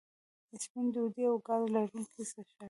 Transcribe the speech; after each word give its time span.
سپینې 0.63 0.89
ډوډۍ 0.93 1.23
او 1.29 1.35
ګاز 1.47 1.63
لرونکي 1.73 2.01
څښاک 2.29 2.49